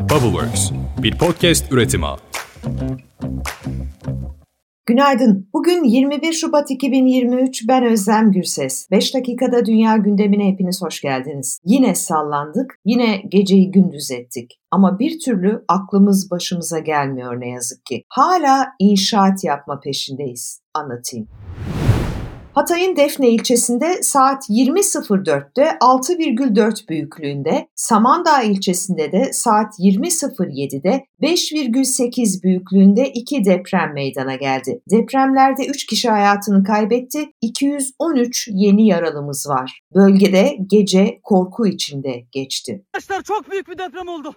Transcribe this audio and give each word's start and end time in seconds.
Bubbleworks, 0.00 0.70
bir 1.02 1.18
podcast 1.18 1.72
üretimi. 1.72 2.06
Günaydın. 4.86 5.48
Bugün 5.52 5.84
21 5.84 6.32
Şubat 6.32 6.70
2023. 6.70 7.68
Ben 7.68 7.84
Özlem 7.84 8.32
Gürses. 8.32 8.90
5 8.90 9.14
dakikada 9.14 9.66
dünya 9.66 9.96
gündemine 9.96 10.48
hepiniz 10.48 10.82
hoş 10.82 11.00
geldiniz. 11.00 11.60
Yine 11.64 11.94
sallandık, 11.94 12.74
yine 12.84 13.16
geceyi 13.16 13.70
gündüz 13.70 14.10
ettik. 14.10 14.60
Ama 14.70 14.98
bir 14.98 15.20
türlü 15.20 15.64
aklımız 15.68 16.30
başımıza 16.30 16.78
gelmiyor 16.78 17.40
ne 17.40 17.48
yazık 17.48 17.86
ki. 17.86 18.02
Hala 18.08 18.66
inşaat 18.78 19.44
yapma 19.44 19.80
peşindeyiz. 19.80 20.60
Anlatayım. 20.74 21.28
Hatay'ın 22.54 22.96
Defne 22.96 23.30
ilçesinde 23.30 24.02
saat 24.02 24.50
20.04'te 24.50 25.62
6,4 25.62 26.88
büyüklüğünde, 26.88 27.68
Samandağ 27.74 28.42
ilçesinde 28.42 29.12
de 29.12 29.32
saat 29.32 29.78
20.07'de 29.78 31.06
5,8 31.22 32.42
büyüklüğünde 32.42 33.08
iki 33.08 33.44
deprem 33.44 33.94
meydana 33.94 34.34
geldi. 34.34 34.80
Depremlerde 34.90 35.66
3 35.66 35.86
kişi 35.86 36.10
hayatını 36.10 36.64
kaybetti, 36.64 37.32
213 37.40 38.48
yeni 38.52 38.86
yaralımız 38.86 39.48
var. 39.48 39.80
Bölgede 39.94 40.56
gece 40.66 41.20
korku 41.22 41.66
içinde 41.66 42.24
geçti. 42.32 42.84
Arkadaşlar 42.94 43.22
çok 43.22 43.50
büyük 43.50 43.68
bir 43.68 43.78
deprem 43.78 44.08
oldu. 44.08 44.34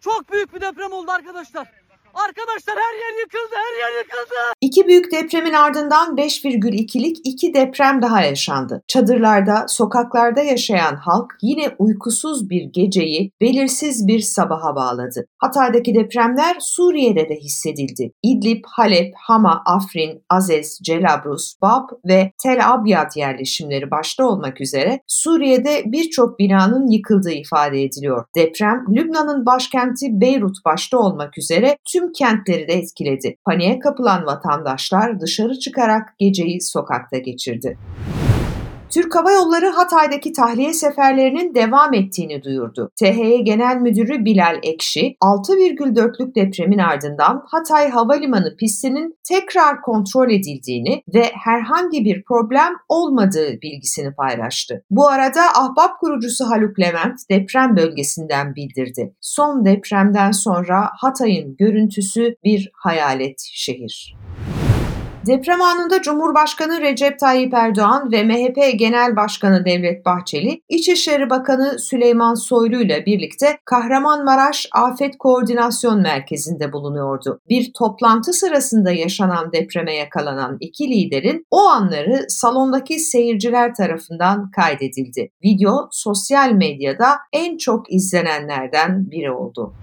Çok 0.00 0.32
büyük 0.32 0.54
bir 0.54 0.60
deprem 0.60 0.92
oldu 0.92 1.10
arkadaşlar. 1.10 1.68
Arkadaşlar 2.14 2.76
her 2.76 2.94
yer 2.94 3.20
yıkıldı, 3.20 3.54
her 3.54 3.80
yer 3.80 3.98
yıkıldı. 3.98 4.34
İki 4.60 4.86
büyük 4.86 5.12
depremin 5.12 5.52
ardından 5.52 6.16
5,2'lik 6.16 7.16
iki 7.24 7.54
deprem 7.54 8.02
daha 8.02 8.22
yaşandı. 8.22 8.82
Çadırlarda, 8.88 9.64
sokaklarda 9.68 10.40
yaşayan 10.40 10.96
halk 10.96 11.32
yine 11.42 11.74
uykusuz 11.78 12.50
bir 12.50 12.62
geceyi 12.62 13.30
belirsiz 13.40 14.06
bir 14.06 14.20
sabaha 14.20 14.76
bağladı. 14.76 15.26
Hatay'daki 15.38 15.94
depremler 15.94 16.56
Suriye'de 16.60 17.28
de 17.28 17.34
hissedildi. 17.34 18.12
İdlib, 18.22 18.64
Halep, 18.66 19.14
Hama, 19.16 19.62
Afrin, 19.66 20.24
Azez, 20.30 20.78
Celabrus, 20.82 21.54
Bab 21.62 21.88
ve 22.08 22.32
Tel 22.42 22.70
Abyad 22.70 23.10
yerleşimleri 23.16 23.90
başta 23.90 24.26
olmak 24.26 24.60
üzere 24.60 25.00
Suriye'de 25.06 25.82
birçok 25.86 26.38
binanın 26.38 26.90
yıkıldığı 26.90 27.32
ifade 27.32 27.82
ediliyor. 27.82 28.24
Deprem 28.36 28.84
Lübnan'ın 28.90 29.46
başkenti 29.46 30.06
Beyrut 30.10 30.56
başta 30.64 30.98
olmak 30.98 31.38
üzere 31.38 31.76
tüm 31.92 32.01
tüm 32.02 32.12
kentleri 32.12 32.68
de 32.68 32.72
etkiledi. 32.72 33.36
Paniğe 33.44 33.78
kapılan 33.78 34.26
vatandaşlar 34.26 35.20
dışarı 35.20 35.58
çıkarak 35.58 36.14
geceyi 36.18 36.60
sokakta 36.60 37.18
geçirdi. 37.18 37.78
Türk 38.92 39.14
Hava 39.14 39.32
Yolları 39.32 39.68
Hatay'daki 39.68 40.32
tahliye 40.32 40.72
seferlerinin 40.72 41.54
devam 41.54 41.94
ettiğini 41.94 42.42
duyurdu. 42.42 42.90
THY 42.96 43.36
Genel 43.42 43.76
Müdürü 43.76 44.24
Bilal 44.24 44.58
Ekşi, 44.62 45.16
6,4'lük 45.20 46.34
depremin 46.34 46.78
ardından 46.78 47.44
Hatay 47.46 47.90
Havalimanı 47.90 48.56
pistinin 48.56 49.18
tekrar 49.28 49.80
kontrol 49.80 50.30
edildiğini 50.30 51.02
ve 51.14 51.24
herhangi 51.44 52.04
bir 52.04 52.24
problem 52.24 52.72
olmadığı 52.88 53.60
bilgisini 53.62 54.14
paylaştı. 54.14 54.84
Bu 54.90 55.08
arada 55.08 55.42
Ahbap 55.42 56.00
kurucusu 56.00 56.44
Haluk 56.50 56.80
Levent 56.80 57.20
deprem 57.30 57.76
bölgesinden 57.76 58.54
bildirdi. 58.54 59.14
Son 59.20 59.64
depremden 59.64 60.30
sonra 60.30 60.90
Hatay'ın 61.00 61.56
görüntüsü 61.56 62.34
bir 62.44 62.70
hayalet 62.74 63.40
şehir. 63.52 64.16
Deprem 65.26 65.62
anında 65.62 66.02
Cumhurbaşkanı 66.02 66.80
Recep 66.80 67.18
Tayyip 67.18 67.54
Erdoğan 67.54 68.12
ve 68.12 68.24
MHP 68.24 68.78
Genel 68.78 69.16
Başkanı 69.16 69.64
Devlet 69.64 70.04
Bahçeli, 70.06 70.60
İçişleri 70.68 71.30
Bakanı 71.30 71.78
Süleyman 71.78 72.34
Soylu 72.34 72.82
ile 72.82 73.06
birlikte 73.06 73.58
Kahramanmaraş 73.64 74.68
Afet 74.72 75.18
Koordinasyon 75.18 76.00
Merkezi'nde 76.00 76.72
bulunuyordu. 76.72 77.40
Bir 77.48 77.72
toplantı 77.72 78.32
sırasında 78.32 78.92
yaşanan 78.92 79.52
depreme 79.52 79.94
yakalanan 79.94 80.56
iki 80.60 80.90
liderin 80.90 81.46
o 81.50 81.58
anları 81.58 82.24
salondaki 82.28 82.98
seyirciler 82.98 83.74
tarafından 83.74 84.50
kaydedildi. 84.50 85.30
Video 85.44 85.88
sosyal 85.90 86.52
medyada 86.52 87.08
en 87.32 87.56
çok 87.56 87.92
izlenenlerden 87.92 89.10
biri 89.10 89.30
oldu. 89.30 89.74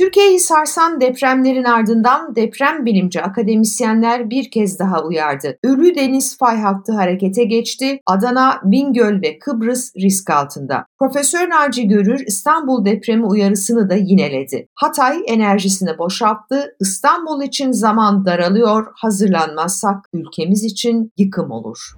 Türkiye'yi 0.00 0.40
sarsan 0.40 1.00
depremlerin 1.00 1.64
ardından 1.64 2.36
deprem 2.36 2.86
bilimci 2.86 3.22
akademisyenler 3.22 4.30
bir 4.30 4.50
kez 4.50 4.78
daha 4.78 5.04
uyardı. 5.04 5.58
Ölü 5.64 5.94
deniz 5.94 6.38
fay 6.38 6.60
hattı 6.60 6.92
harekete 6.92 7.44
geçti. 7.44 8.00
Adana, 8.06 8.60
Bingöl 8.64 9.22
ve 9.22 9.38
Kıbrıs 9.38 9.96
risk 9.96 10.30
altında. 10.30 10.86
Profesör 10.98 11.50
Naci 11.50 11.88
Görür 11.88 12.24
İstanbul 12.26 12.84
depremi 12.84 13.26
uyarısını 13.26 13.90
da 13.90 13.94
yineledi. 13.94 14.68
Hatay 14.74 15.18
enerjisini 15.26 15.98
boşalttı. 15.98 16.76
İstanbul 16.80 17.42
için 17.42 17.72
zaman 17.72 18.24
daralıyor. 18.24 18.86
Hazırlanmazsak 18.94 20.08
ülkemiz 20.12 20.64
için 20.64 21.12
yıkım 21.18 21.50
olur. 21.50 21.94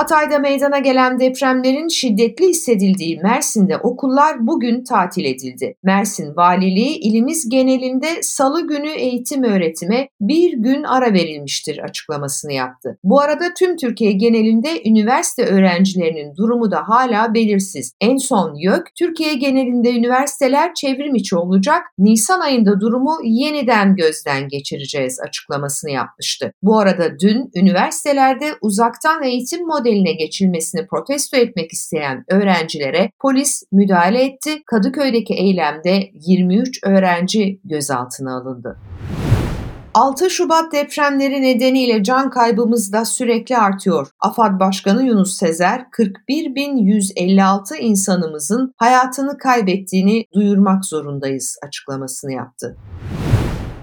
Hatay'da 0.00 0.38
meydana 0.38 0.78
gelen 0.78 1.20
depremlerin 1.20 1.88
şiddetli 1.88 2.48
hissedildiği 2.48 3.20
Mersin'de 3.22 3.76
okullar 3.76 4.46
bugün 4.46 4.84
tatil 4.84 5.24
edildi. 5.24 5.74
Mersin 5.82 6.36
Valiliği 6.36 6.98
ilimiz 6.98 7.48
genelinde 7.48 8.06
salı 8.22 8.66
günü 8.66 8.88
eğitim 8.90 9.42
öğretime 9.42 10.08
bir 10.20 10.52
gün 10.52 10.82
ara 10.82 11.12
verilmiştir 11.12 11.78
açıklamasını 11.78 12.52
yaptı. 12.52 12.98
Bu 13.04 13.20
arada 13.20 13.44
tüm 13.58 13.76
Türkiye 13.76 14.12
genelinde 14.12 14.82
üniversite 14.86 15.44
öğrencilerinin 15.44 16.36
durumu 16.36 16.70
da 16.70 16.82
hala 16.88 17.34
belirsiz. 17.34 17.92
En 18.00 18.16
son 18.16 18.54
YÖK, 18.54 18.86
Türkiye 18.98 19.34
genelinde 19.34 19.90
üniversiteler 19.92 20.74
çevrim 20.74 21.14
içi 21.14 21.36
olacak, 21.36 21.82
Nisan 21.98 22.40
ayında 22.40 22.80
durumu 22.80 23.16
yeniden 23.24 23.96
gözden 23.96 24.48
geçireceğiz 24.48 25.20
açıklamasını 25.28 25.90
yapmıştı. 25.90 26.52
Bu 26.62 26.78
arada 26.78 27.18
dün 27.18 27.50
üniversitelerde 27.54 28.54
uzaktan 28.62 29.22
eğitim 29.22 29.66
modeli 29.66 29.89
modeline 29.90 30.12
geçilmesini 30.12 30.86
protesto 30.86 31.36
etmek 31.36 31.72
isteyen 31.72 32.24
öğrencilere 32.28 33.10
polis 33.20 33.62
müdahale 33.72 34.24
etti. 34.24 34.62
Kadıköy'deki 34.66 35.34
eylemde 35.34 36.10
23 36.14 36.84
öğrenci 36.84 37.60
gözaltına 37.64 38.36
alındı. 38.36 38.78
6 39.94 40.30
Şubat 40.30 40.72
depremleri 40.72 41.42
nedeniyle 41.42 42.02
can 42.02 42.30
kaybımız 42.30 42.92
da 42.92 43.04
sürekli 43.04 43.56
artıyor. 43.56 44.08
AFAD 44.20 44.60
Başkanı 44.60 45.02
Yunus 45.02 45.36
Sezer 45.36 45.86
41.156 45.98 47.76
insanımızın 47.76 48.74
hayatını 48.76 49.38
kaybettiğini 49.38 50.24
duyurmak 50.34 50.84
zorundayız 50.84 51.56
açıklamasını 51.66 52.32
yaptı. 52.32 52.76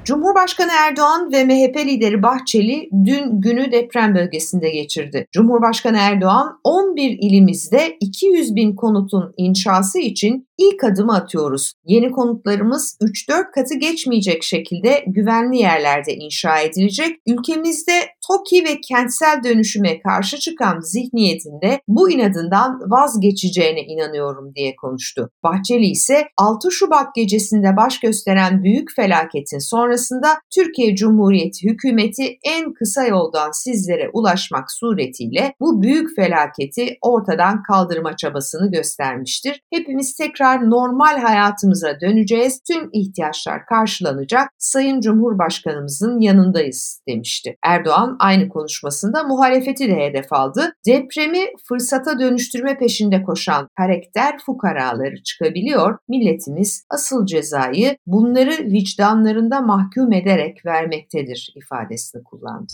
Cumhurbaşkanı 0.07 0.71
Erdoğan 0.87 1.31
ve 1.31 1.43
MHP 1.43 1.77
lideri 1.85 2.23
Bahçeli 2.23 2.89
dün 3.05 3.41
günü 3.41 3.71
deprem 3.71 4.15
bölgesinde 4.15 4.69
geçirdi. 4.69 5.27
Cumhurbaşkanı 5.31 5.97
Erdoğan 5.97 6.59
11 6.63 7.17
ilimizde 7.21 7.97
200 7.99 8.55
bin 8.55 8.75
konutun 8.75 9.33
inşası 9.37 9.99
için 9.99 10.46
ilk 10.57 10.83
adımı 10.83 11.15
atıyoruz. 11.15 11.73
Yeni 11.85 12.11
konutlarımız 12.11 12.97
3-4 13.01 13.51
katı 13.55 13.75
geçmeyecek 13.75 14.43
şekilde 14.43 15.03
güvenli 15.07 15.57
yerlerde 15.57 16.13
inşa 16.13 16.59
edilecek. 16.59 17.17
Ülkemizde 17.27 17.91
TOKİ 18.27 18.63
ve 18.65 18.81
kentsel 18.81 19.43
dönüşüme 19.43 19.99
karşı 19.99 20.37
çıkan 20.37 20.79
zihniyetinde 20.79 21.79
bu 21.87 22.11
inadından 22.11 22.79
vazgeçeceğine 22.91 23.81
inanıyorum 23.81 24.55
diye 24.55 24.75
konuştu. 24.75 25.29
Bahçeli 25.43 25.85
ise 25.85 26.27
6 26.37 26.71
Şubat 26.71 27.15
gecesinde 27.15 27.77
baş 27.77 27.99
gösteren 27.99 28.63
büyük 28.63 28.95
felaketin 28.95 29.59
sonrasında 29.59 30.27
Türkiye 30.55 30.95
Cumhuriyeti 30.95 31.69
hükümeti 31.69 32.37
en 32.43 32.73
kısa 32.73 33.05
yoldan 33.05 33.51
sizlere 33.51 34.09
ulaşmak 34.13 34.71
suretiyle 34.71 35.53
bu 35.59 35.81
büyük 35.81 36.15
felaketi 36.15 36.97
ortadan 37.01 37.63
kaldırma 37.63 38.15
çabasını 38.15 38.71
göstermiştir. 38.71 39.61
Hepimiz 39.73 40.15
tekrar 40.15 40.46
tekrar 40.47 40.69
normal 40.69 41.19
hayatımıza 41.19 41.99
döneceğiz. 42.01 42.61
Tüm 42.71 42.89
ihtiyaçlar 42.93 43.65
karşılanacak. 43.65 44.49
Sayın 44.57 45.01
Cumhurbaşkanımızın 45.01 46.19
yanındayız 46.19 47.01
demişti. 47.07 47.57
Erdoğan 47.63 48.15
aynı 48.19 48.49
konuşmasında 48.49 49.23
muhalefeti 49.23 49.87
de 49.87 49.95
hedef 49.95 50.33
aldı. 50.33 50.73
Depremi 50.87 51.39
fırsata 51.67 52.19
dönüştürme 52.19 52.77
peşinde 52.77 53.23
koşan 53.23 53.67
karakter 53.77 54.37
fukaraları 54.45 55.23
çıkabiliyor. 55.23 55.97
Milletimiz 56.07 56.85
asıl 56.89 57.25
cezayı 57.25 57.97
bunları 58.07 58.51
vicdanlarında 58.51 59.61
mahkum 59.61 60.13
ederek 60.13 60.65
vermektedir 60.65 61.53
ifadesini 61.55 62.23
kullandı. 62.23 62.73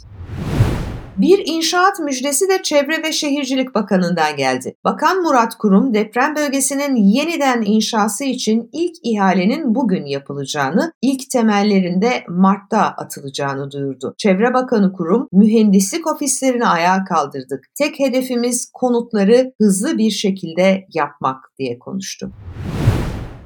Bir 1.17 1.43
inşaat 1.45 1.99
müjdesi 1.99 2.49
de 2.49 2.63
Çevre 2.63 3.03
ve 3.03 3.11
Şehircilik 3.11 3.75
Bakanı'ndan 3.75 4.37
geldi. 4.37 4.75
Bakan 4.83 5.21
Murat 5.21 5.55
Kurum 5.55 5.93
deprem 5.93 6.35
bölgesinin 6.35 6.95
yeniden 6.95 7.61
inşası 7.65 8.23
için 8.23 8.69
ilk 8.73 8.95
ihalenin 9.03 9.75
bugün 9.75 10.05
yapılacağını, 10.05 10.91
ilk 11.01 11.29
temellerinde 11.29 12.23
Mart'ta 12.27 12.81
atılacağını 12.81 13.71
duyurdu. 13.71 14.13
Çevre 14.17 14.53
Bakanı 14.53 14.93
Kurum, 14.93 15.27
mühendislik 15.31 16.07
ofislerini 16.07 16.65
ayağa 16.65 17.03
kaldırdık. 17.03 17.65
Tek 17.75 17.99
hedefimiz 17.99 18.69
konutları 18.73 19.53
hızlı 19.61 19.97
bir 19.97 20.11
şekilde 20.11 20.85
yapmak 20.93 21.51
diye 21.59 21.79
konuştu. 21.79 22.31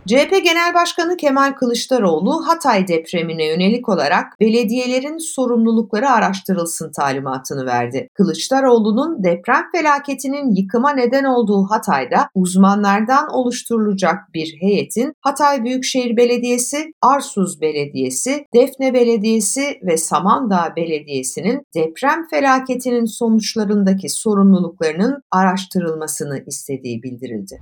CHP 0.07 0.44
Genel 0.44 0.74
Başkanı 0.74 1.18
Kemal 1.18 1.54
Kılıçdaroğlu 1.54 2.48
Hatay 2.48 2.88
depremine 2.88 3.45
yönelik 3.45 3.89
olarak 3.89 4.39
belediyelerin 4.39 5.18
sorumlulukları 5.18 6.09
araştırılsın 6.09 6.92
talimatını 6.92 7.65
verdi. 7.65 8.07
Kılıçdaroğlu'nun 8.13 9.24
deprem 9.24 9.63
felaketinin 9.75 10.56
yıkıma 10.56 10.92
neden 10.92 11.24
olduğu 11.24 11.63
Hatay'da 11.63 12.30
uzmanlardan 12.36 13.30
oluşturulacak 13.30 14.33
bir 14.33 14.57
heyetin 14.62 15.13
Hatay 15.21 15.63
Büyükşehir 15.63 16.18
Belediyesi, 16.18 16.92
Arsuz 17.01 17.62
Belediyesi, 17.62 18.45
Defne 18.54 18.94
Belediyesi 18.94 19.80
ve 19.83 19.98
Samandağ 19.98 20.74
Belediyesi'nin 20.75 21.62
deprem 21.75 22.27
felaketinin 22.30 23.06
sonuçlarındaki 23.06 24.09
sorumluluklarının 24.09 25.21
araştırılmasını 25.31 26.44
istediği 26.48 27.04
bildirildi. 27.04 27.62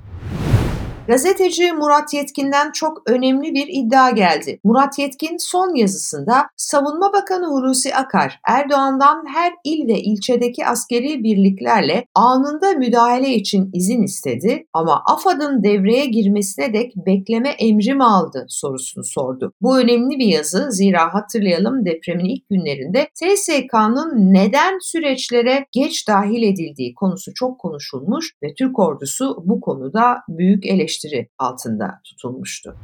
Gazeteci 1.08 1.74
Murat 1.74 2.14
Yetkin'den 2.14 2.72
çok 2.72 3.10
önemli 3.10 3.54
bir 3.54 3.68
iddia 3.68 4.10
geldi. 4.10 4.60
Murat 4.64 5.00
Yetkin 5.00 5.38
son 5.40 5.76
yazısında 5.76 6.48
Savunma 6.58 7.14
Bakanı 7.14 7.46
Hulusi 7.46 7.96
Akar, 7.96 8.40
Erdoğan'dan 8.48 9.26
her 9.34 9.54
il 9.64 9.88
ve 9.88 10.00
ilçedeki 10.00 10.66
askeri 10.66 11.24
birliklerle 11.24 12.06
anında 12.16 12.72
müdahale 12.72 13.30
için 13.30 13.70
izin 13.74 14.04
istedi 14.04 14.66
ama 14.74 15.04
AFAD'ın 15.06 15.64
devreye 15.64 16.06
girmesine 16.06 16.74
dek 16.74 16.94
bekleme 16.96 17.50
emri 17.50 17.94
mi 17.94 18.04
aldı 18.04 18.46
sorusunu 18.50 19.04
sordu. 19.04 19.54
Bu 19.62 19.80
önemli 19.80 20.20
bir 20.20 20.26
yazı 20.26 20.72
zira 20.72 21.14
hatırlayalım 21.14 21.86
depremin 21.86 22.26
ilk 22.26 22.50
günlerinde 22.50 23.08
TSK'nın 23.16 24.34
neden 24.34 24.78
süreçlere 24.82 25.66
geç 25.72 26.08
dahil 26.08 26.44
edildiği 26.44 26.94
konusu 26.96 27.34
çok 27.34 27.60
konuşulmuş 27.60 28.34
ve 28.44 28.54
Türk 28.54 28.80
ordusu 28.80 29.44
bu 29.46 29.62
konuda 29.62 30.18
büyük 30.30 30.66
eleştiri 30.66 30.95
eleştiri 30.96 31.30
altında 31.40 32.02
tutulmuştu. 32.04 32.76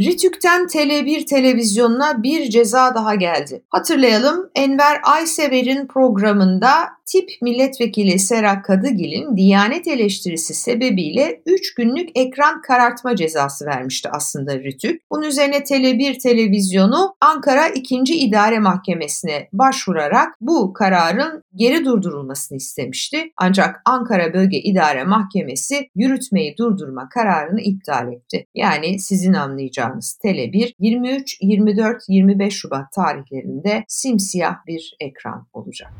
Ritük'ten 0.00 0.66
Tele1 0.66 1.26
televizyonuna 1.26 2.22
bir 2.22 2.50
ceza 2.50 2.94
daha 2.94 3.14
geldi. 3.14 3.62
Hatırlayalım 3.68 4.50
Enver 4.54 5.00
Aysever'in 5.04 5.86
programında 5.86 6.70
tip 7.06 7.30
milletvekili 7.42 8.18
Sera 8.18 8.62
Kadıgil'in 8.62 9.36
Diyanet 9.36 9.88
eleştirisi 9.88 10.54
sebebiyle 10.54 11.42
3 11.46 11.74
günlük 11.74 12.08
ekran 12.14 12.62
karartma 12.62 13.16
cezası 13.16 13.66
vermişti 13.66 14.08
aslında 14.12 14.58
Rütük. 14.58 15.02
Bunun 15.10 15.22
üzerine 15.22 15.56
Tele1 15.56 16.18
televizyonu 16.18 17.14
Ankara 17.20 17.68
2. 17.68 17.96
İdare 17.96 18.58
Mahkemesi'ne 18.58 19.48
başvurarak 19.52 20.34
bu 20.40 20.72
kararın 20.72 21.42
geri 21.54 21.84
durdurulmasını 21.84 22.56
istemişti. 22.56 23.32
Ancak 23.36 23.82
Ankara 23.84 24.34
Bölge 24.34 24.58
İdare 24.58 25.04
Mahkemesi 25.04 25.88
yürütmeyi 25.94 26.56
durdurma 26.58 27.08
kararını 27.08 27.60
iptal 27.60 28.12
etti. 28.12 28.46
Yani 28.54 28.98
sizin 28.98 29.32
anlayacağınız 29.32 29.85
Tele1 29.90 30.72
23, 30.78 31.36
24, 31.40 32.02
25 32.08 32.54
Şubat 32.54 32.92
tarihlerinde 32.92 33.84
simsiyah 33.88 34.56
bir 34.66 34.96
ekran 35.00 35.46
olacak. 35.52 35.92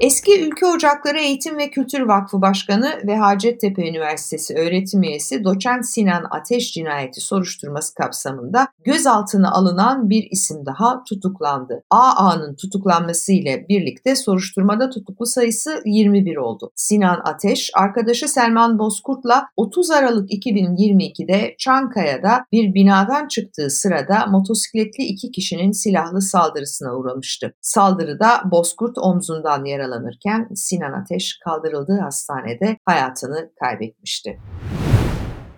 Eski 0.00 0.46
Ülke 0.46 0.66
Ocakları 0.66 1.18
Eğitim 1.18 1.58
ve 1.58 1.70
Kültür 1.70 2.00
Vakfı 2.00 2.42
Başkanı 2.42 2.98
ve 3.06 3.16
Hacettepe 3.16 3.88
Üniversitesi 3.88 4.54
öğretim 4.54 5.02
üyesi 5.02 5.44
doçent 5.44 5.86
Sinan 5.86 6.24
Ateş 6.30 6.72
cinayeti 6.72 7.20
soruşturması 7.20 7.94
kapsamında 7.94 8.68
gözaltına 8.84 9.52
alınan 9.52 10.10
bir 10.10 10.28
isim 10.30 10.66
daha 10.66 11.02
tutuklandı. 11.04 11.82
AA'nın 11.90 12.54
tutuklanması 12.54 13.32
ile 13.32 13.66
birlikte 13.68 14.16
soruşturmada 14.16 14.90
tutuklu 14.90 15.26
sayısı 15.26 15.82
21 15.86 16.36
oldu. 16.36 16.70
Sinan 16.74 17.20
Ateş, 17.24 17.70
arkadaşı 17.74 18.28
Selman 18.28 18.78
Bozkurt'la 18.78 19.46
30 19.56 19.90
Aralık 19.90 20.30
2022'de 20.30 21.54
Çankaya'da 21.58 22.44
bir 22.52 22.74
binadan 22.74 23.28
çıktığı 23.28 23.70
sırada 23.70 24.26
motosikletli 24.26 25.04
iki 25.04 25.30
kişinin 25.30 25.72
silahlı 25.72 26.22
saldırısına 26.22 26.96
uğramıştı. 26.96 27.54
Saldırıda 27.60 28.42
Bozkurt 28.50 28.98
omzundan 28.98 29.64
yaralanmıştı 29.64 29.83
yaralanırken 29.84 30.48
Sinan 30.54 30.92
Ateş 30.92 31.38
kaldırıldığı 31.44 32.00
hastanede 32.00 32.76
hayatını 32.84 33.50
kaybetmişti. 33.60 34.38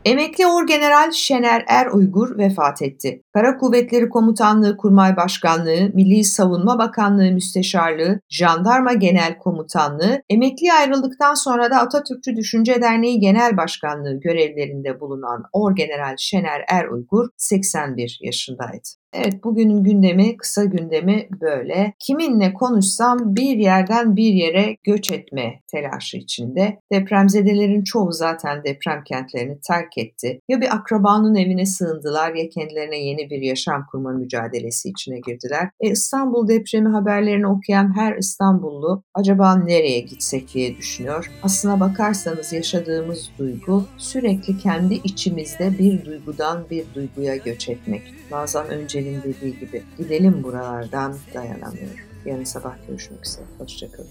Emekli 0.04 0.46
Orgeneral 0.46 1.10
Şener 1.10 1.64
Er 1.68 1.86
Uygur 1.86 2.38
vefat 2.38 2.82
etti. 2.82 3.22
Kara 3.34 3.56
Kuvvetleri 3.56 4.08
Komutanlığı 4.08 4.76
Kurmay 4.76 5.16
Başkanlığı, 5.16 5.90
Milli 5.94 6.24
Savunma 6.24 6.78
Bakanlığı 6.78 7.32
Müsteşarlığı, 7.32 8.20
Jandarma 8.28 8.92
Genel 8.92 9.38
Komutanlığı, 9.38 10.22
emekli 10.30 10.72
ayrıldıktan 10.72 11.34
sonra 11.34 11.70
da 11.70 11.76
Atatürkçü 11.76 12.36
Düşünce 12.36 12.82
Derneği 12.82 13.20
Genel 13.20 13.56
Başkanlığı 13.56 14.20
görevlerinde 14.20 15.00
bulunan 15.00 15.42
Orgeneral 15.52 16.14
Şener 16.18 16.64
Er 16.68 16.84
Uygur 16.84 17.28
81 17.36 18.18
yaşındaydı. 18.22 18.88
Evet 19.18 19.44
bugünün 19.44 19.84
gündemi, 19.84 20.36
kısa 20.36 20.64
gündemi 20.64 21.28
böyle. 21.40 21.92
Kiminle 21.98 22.54
konuşsam 22.54 23.36
bir 23.36 23.56
yerden 23.56 24.16
bir 24.16 24.32
yere 24.34 24.76
göç 24.84 25.12
etme 25.12 25.62
telaşı 25.72 26.16
içinde. 26.16 26.78
Depremzedelerin 26.92 27.84
çoğu 27.84 28.12
zaten 28.12 28.64
deprem 28.64 29.04
kentlerini 29.04 29.60
terk 29.60 29.98
etti. 29.98 30.40
Ya 30.48 30.60
bir 30.60 30.74
akrabanın 30.74 31.34
evine 31.34 31.66
sığındılar 31.66 32.34
ya 32.34 32.48
kendilerine 32.48 32.98
yeni 32.98 33.30
bir 33.30 33.42
yaşam 33.42 33.86
kurma 33.90 34.10
mücadelesi 34.10 34.88
içine 34.88 35.20
girdiler. 35.20 35.70
E, 35.80 35.90
İstanbul 35.90 36.48
depremi 36.48 36.88
haberlerini 36.88 37.46
okuyan 37.46 37.96
her 37.96 38.16
İstanbullu 38.16 39.02
acaba 39.14 39.56
nereye 39.56 40.00
gitsek 40.00 40.54
diye 40.54 40.76
düşünüyor. 40.76 41.30
Aslına 41.42 41.80
bakarsanız 41.80 42.52
yaşadığımız 42.52 43.30
duygu 43.38 43.84
sürekli 43.96 44.58
kendi 44.58 44.94
içimizde 44.94 45.78
bir 45.78 46.04
duygudan 46.04 46.64
bir 46.70 46.84
duyguya 46.94 47.36
göç 47.36 47.68
etmek. 47.68 48.02
Bazen 48.30 48.68
önce 48.68 49.05
Ezel'in 49.06 49.22
dediği 49.22 49.58
gibi 49.60 49.82
gidelim 49.98 50.42
buralardan 50.42 51.16
dayanamıyorum. 51.34 51.96
Yarın 52.24 52.44
sabah 52.44 52.74
görüşmek 52.88 53.26
üzere. 53.26 53.44
Hoşçakalın. 53.58 54.08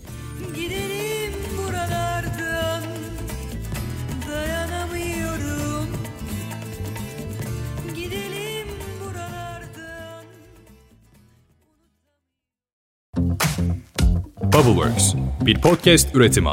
Gidelim 0.56 1.34
buralardan 1.58 2.84
dayanamıyorum. 4.30 5.88
Gidelim 7.96 8.68
buralardan. 9.02 10.26
Bubbleworks 14.44 15.14
bir 15.46 15.62
podcast 15.62 16.16
üretimi. 16.16 16.50